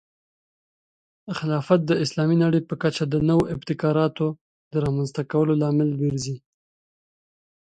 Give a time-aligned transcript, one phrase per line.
[1.37, 4.27] خلافت د اسلامي نړۍ په کچه د نوو ابتکاراتو
[4.71, 6.37] د رامنځته کولو لامل ګرځي.